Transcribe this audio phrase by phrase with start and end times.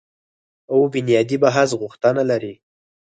[0.71, 2.53] او بنیادي بحث غوښتنه لري